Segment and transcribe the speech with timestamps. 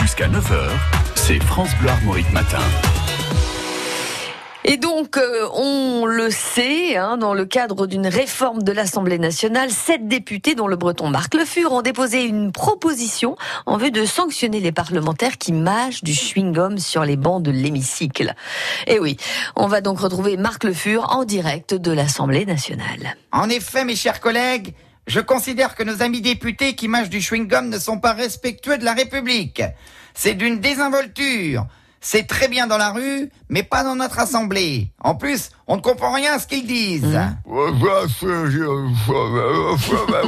[0.00, 0.70] Jusqu'à 9h,
[1.16, 2.60] c'est France Bleu Armorique Matin.
[4.64, 9.70] Et donc, euh, on le sait, hein, dans le cadre d'une réforme de l'Assemblée nationale,
[9.70, 14.04] sept députés, dont le breton Marc Le Fur, ont déposé une proposition en vue de
[14.04, 18.34] sanctionner les parlementaires qui mâchent du chewing-gum sur les bancs de l'hémicycle.
[18.86, 19.16] Et oui,
[19.56, 23.16] on va donc retrouver Marc Le Fur en direct de l'Assemblée nationale.
[23.32, 24.74] En effet, mes chers collègues,
[25.08, 28.84] je considère que nos amis députés qui mâchent du chewing-gum ne sont pas respectueux de
[28.84, 29.62] la République.
[30.14, 31.66] C'est d'une désinvolture.
[32.00, 34.92] C'est très bien dans la rue, mais pas dans notre assemblée.
[35.00, 37.18] En plus, on ne comprend rien à ce qu'ils disent.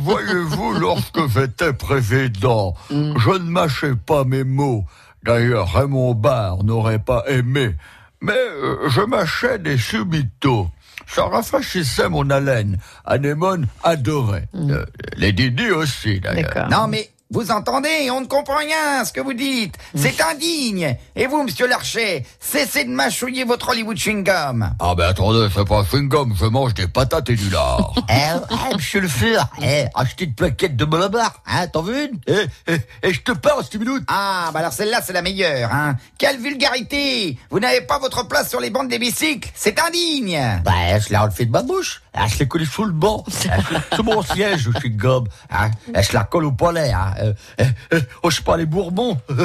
[0.00, 4.84] Voyez-vous, lorsque j'étais président, je ne mâchais pas mes mots.
[5.24, 7.74] D'ailleurs, Raymond Barre n'aurait pas aimé.
[8.20, 10.68] Mais euh, je mâchais des subitos.
[11.06, 12.78] Ça rafraîchissait mon haleine.
[13.04, 14.48] Anémone adorait.
[14.54, 14.84] Euh,
[15.16, 16.52] les Didi aussi, d'ailleurs.
[16.52, 16.68] D'accord.
[16.68, 19.74] Non, mais vous entendez, on ne comprend rien à ce que vous dites.
[19.96, 20.96] C'est indigne.
[21.16, 24.70] Et vous, monsieur Larcher, cessez de mâchouiller votre Hollywood chewing-gum.
[24.78, 27.94] Ah ben attendez, c'est pas chewing-gum, je mange des patates et du lard.
[28.08, 28.38] Eh,
[28.70, 32.18] eh, monsieur le fur, eh, achetez une plaquette de Malabar, hein, t'en veux une?
[32.28, 34.04] Et, et, et je te parle, cette minute.
[34.06, 35.96] Ah, bah alors celle-là, c'est la meilleure, hein.
[36.18, 40.98] Quelle vulgarité Vous n'avez pas votre place sur les bancs des bicycles C'est indigne Bah,
[41.00, 42.02] je l'ai enlevé de ma bouche.
[42.18, 43.24] Ah, je l'ai collé sous le banc.
[43.50, 43.58] Ah,
[43.94, 45.26] sous mon siège, je suis gomme.
[45.50, 45.70] Hein.
[45.94, 46.90] Ah, je la colle au palais.
[46.90, 47.14] Hein?
[47.20, 49.18] Euh, euh, euh, oh, je pas les Bourbons.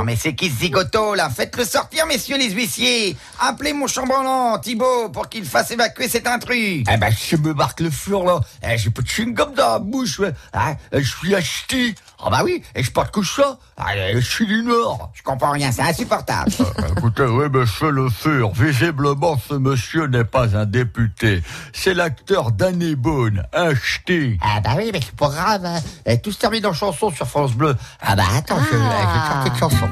[0.00, 1.28] Non mais c'est qui ce zigoto, là?
[1.30, 6.84] Faites-le sortir, messieurs les huissiers Appelez mon chambranlant, Thibaut, pour qu'il fasse évacuer cet intrus
[6.90, 8.40] eh ben, je me marque le fur, là.
[8.76, 10.20] J'ai pas de chewing-gum dans la bouche.
[10.52, 10.74] Hein.
[10.92, 11.94] Je suis acheté.
[12.22, 13.58] Ah bah oui, et je porte que ça.
[13.78, 15.10] Ah, je suis du Nord.
[15.14, 16.50] Je comprends rien, c'est insupportable
[16.96, 21.42] Écoutez, oui, monsieur Le Fur, visiblement, ce monsieur n'est pas un député.
[21.72, 24.38] C'est l'acteur Danny Boone, un ch'ti.
[24.42, 25.64] Ah bah oui, mais c'est pas grave.
[25.64, 25.80] Hein.
[26.04, 27.74] Et tout se termine en chanson sur France Bleu.
[28.02, 29.88] Ah bah attends, je, je vais te chanter une chanson.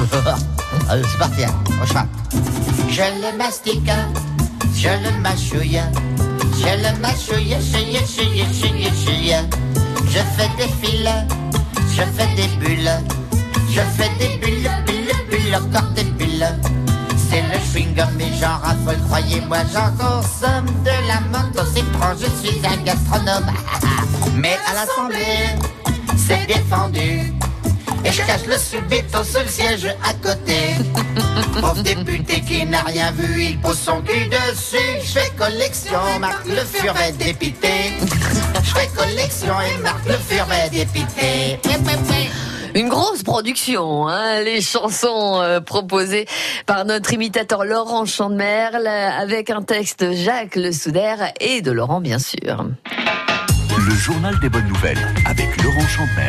[0.88, 1.54] Allez, c'est parti, hein.
[1.82, 2.08] on chante.
[2.88, 3.90] Je le mastique,
[4.74, 5.80] je le mâchouille,
[6.54, 9.79] je le mâchouille, chouille, chouille, chouille, chouille.
[10.10, 11.08] Je fais des fils,
[11.92, 12.90] je fais des bulles,
[13.70, 16.48] je fais des bulles, bulles, bulles, encore des bulles.
[17.30, 22.26] C'est le chewing-gum et j'en raffole, croyez-moi, j'en consomme de la menthe aussi prend, je
[22.44, 23.54] suis un gastronome.
[24.34, 25.54] Mais à l'Assemblée,
[26.16, 27.32] c'est défendu.
[28.04, 30.74] Et je cache le subito sous le siège à côté.
[31.60, 34.76] Pauvre député qui n'a rien vu, il pose son cul dessus.
[35.04, 37.92] Je fais collection, Marc Le Fur va être dépité.
[38.70, 41.58] Je fais collection et Marc Le Fur va être dépité.
[42.76, 46.26] Une grosse production, hein, les chansons euh, proposées
[46.66, 52.20] par notre imitateur Laurent Chandemerle, avec un texte Jacques Le Souder et de Laurent bien
[52.20, 52.64] sûr.
[53.76, 56.28] Le journal des bonnes nouvelles avec Laurent Champmer.